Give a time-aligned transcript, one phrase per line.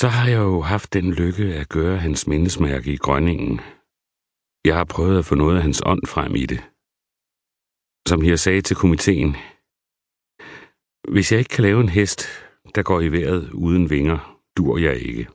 [0.00, 3.60] Så har jeg jo haft den lykke at gøre hans mindesmærke i Grønningen.
[4.64, 6.60] Jeg har prøvet at få noget af hans ånd frem i det.
[8.08, 9.32] Som jeg sagde til komiteen,
[11.14, 12.20] hvis jeg ikke kan lave en hest,
[12.74, 15.28] der går i vejret uden vinger, dur jeg ikke.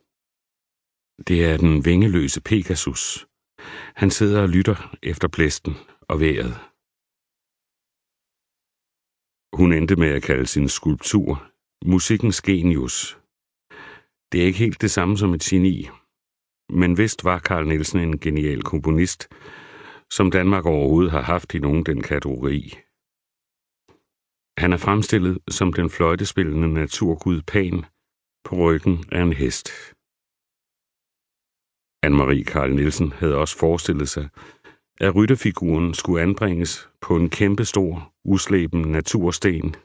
[1.28, 3.28] Det er den vingeløse Pegasus.
[3.96, 6.56] Han sidder og lytter efter blæsten og vejret.
[9.58, 11.52] Hun endte med at kalde sin skulptur
[11.86, 13.25] Musikkens Genius.
[14.32, 15.90] Det er ikke helt det samme som et geni,
[16.70, 19.28] men vist var Carl Nielsen en genial komponist,
[20.12, 22.62] som Danmark overhovedet har haft i nogen den kategori.
[24.58, 27.86] Han er fremstillet som den fløjtespillende naturgud Pan
[28.46, 29.68] på ryggen af en hest.
[32.06, 34.30] Anne-Marie Carl Nielsen havde også forestillet sig,
[35.00, 39.76] at rytterfiguren skulle anbringes på en kæmpestor, uslæben natursten,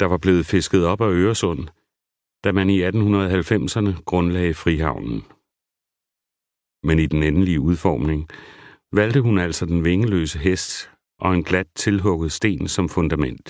[0.00, 1.68] der var blevet fisket op af Øresund,
[2.44, 5.20] da man i 1890'erne grundlagde Frihavnen.
[6.88, 8.28] Men i den endelige udformning
[8.92, 13.48] valgte hun altså den vingeløse hest og en glat tilhugget sten som fundament.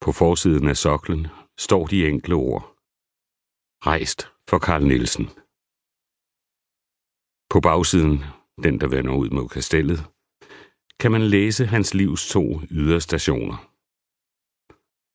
[0.00, 1.26] På forsiden af soklen
[1.58, 2.62] står de enkle ord.
[3.86, 5.26] Rejst for Karl Nielsen.
[7.52, 8.18] På bagsiden,
[8.64, 10.00] den der vender ud mod kastellet,
[11.00, 13.56] kan man læse hans livs to yderstationer.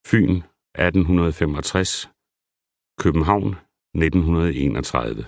[0.09, 2.09] Fyn 1865,
[3.00, 3.55] København
[3.95, 5.25] 1931.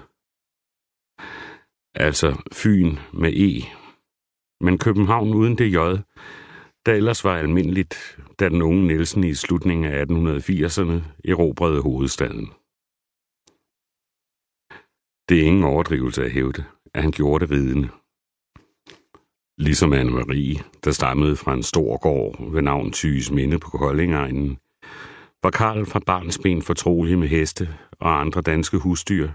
[1.95, 3.51] Altså Fyn med E,
[4.59, 5.77] men København uden det J,
[6.85, 12.47] der ellers var almindeligt, da den unge Nielsen i slutningen af 1880'erne erobrede hovedstaden.
[15.29, 17.89] Det er ingen overdrivelse at hævde, at han gjorde det ridende.
[19.57, 24.59] Ligesom Anne-Marie, der stammede fra en stor gård ved navn Thys Minde på Koldingegnen,
[25.43, 29.29] var Karl fra barnsben fortrolig med heste og andre danske husdyr,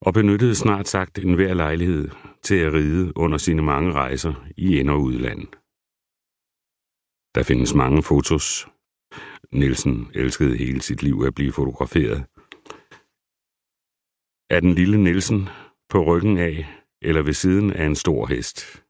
[0.00, 2.10] og benyttede snart sagt enhver lejlighed
[2.42, 5.46] til at ride under sine mange rejser i ind- og udland.
[7.34, 8.68] Der findes mange fotos.
[9.52, 12.24] Nielsen elskede hele sit liv at blive fotograferet.
[14.50, 15.48] Er den lille Nielsen
[15.88, 16.66] på ryggen af
[17.02, 18.84] eller ved siden af en stor hest.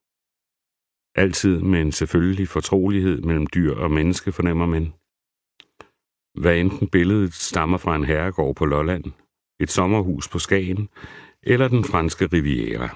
[1.15, 4.93] Altid med en selvfølgelig fortrolighed mellem dyr og menneske, fornemmer man.
[6.35, 9.05] Hvad enten billedet stammer fra en herregård på Lolland,
[9.61, 10.89] et sommerhus på Skagen
[11.43, 12.89] eller den franske riviera.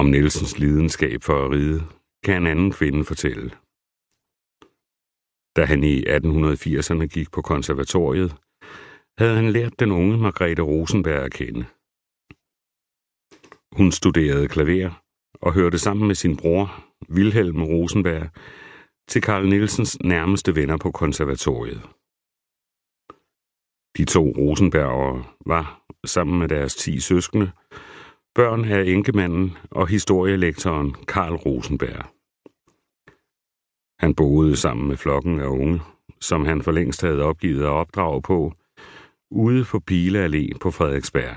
[0.00, 1.80] Om Nielsens lidenskab for at ride,
[2.24, 3.50] kan en anden kvinde fortælle.
[5.56, 8.30] Da han i 1880'erne gik på konservatoriet,
[9.18, 11.64] havde han lært den unge Margrethe Rosenberg at kende.
[13.78, 14.90] Hun studerede klaver
[15.40, 16.66] og hørte sammen med sin bror,
[17.10, 18.30] Wilhelm Rosenberg,
[19.08, 21.82] til Karl Nielsens nærmeste venner på konservatoriet.
[23.96, 27.50] De to Rosenbergere var, sammen med deres ti søskende,
[28.34, 32.04] børn af enkemanden og historielektoren Karl Rosenberg.
[34.00, 35.80] Han boede sammen med flokken af unge,
[36.20, 38.52] som han for længst havde opgivet at opdrage på,
[39.30, 41.36] ude på Pile Allé på Frederiksberg.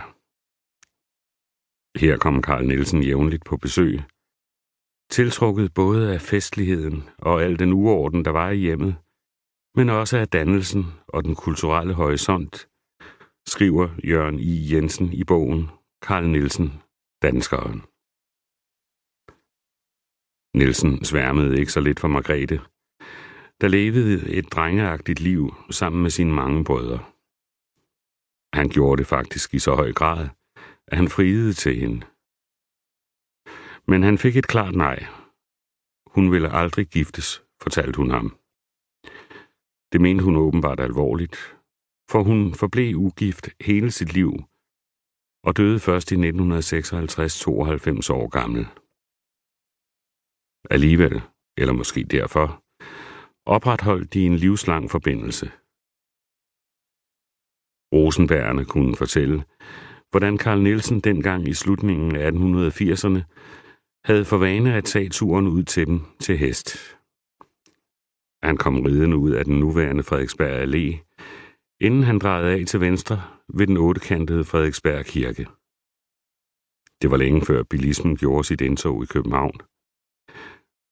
[1.99, 4.01] Her kom Karl Nielsen jævnligt på besøg,
[5.09, 8.95] tiltrukket både af festligheden og al den uorden, der var i hjemmet,
[9.75, 12.67] men også af dannelsen og den kulturelle horisont,
[13.47, 14.73] skriver Jørgen I.
[14.73, 15.69] Jensen i bogen
[16.01, 16.81] Karl Nielsen,
[17.21, 17.81] Danskeren.
[20.57, 22.59] Nielsen sværmede ikke så lidt for Margrethe,
[23.61, 26.99] der levede et drengeagtigt liv sammen med sine mange brødre.
[28.53, 30.29] Han gjorde det faktisk i så høj grad,
[30.87, 32.05] at han friede til hende.
[33.91, 34.97] Men han fik et klart nej.
[36.15, 38.27] Hun ville aldrig giftes, fortalte hun ham.
[39.91, 41.37] Det mente hun åbenbart alvorligt,
[42.11, 44.31] for hun forblev ugift hele sit liv
[45.47, 48.63] og døde først i 1956 92 år gammel.
[50.75, 51.21] Alligevel,
[51.57, 52.63] eller måske derfor,
[53.55, 55.45] opretholdt de en livslang forbindelse.
[57.95, 59.37] Rosenbærerne kunne fortælle,
[60.11, 63.21] hvordan Karl Nielsen dengang i slutningen af 1880'erne
[64.09, 66.69] havde for vane at tage turen ud til dem til hest.
[68.43, 70.87] Han kom ridende ud af den nuværende Frederiksberg Allé,
[71.79, 73.21] inden han drejede af til venstre
[73.53, 75.45] ved den ottekantede Frederiksberg Kirke.
[77.01, 79.57] Det var længe før bilismen gjorde sit indtog i København.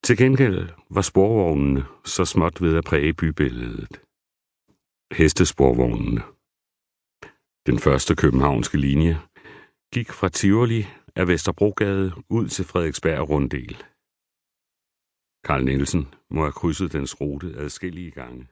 [0.03, 4.01] Til gengæld var sporvognene så småt ved at præge bybilledet.
[5.11, 6.21] Hestesporvognene.
[7.67, 9.21] Den første københavnske linje
[9.93, 10.85] gik fra Tivoli
[11.19, 13.77] af Vesterbrogade ud til Frederiksberg Runddel.
[15.45, 18.47] Karl Nielsen må have krydset dens rute adskillige gange.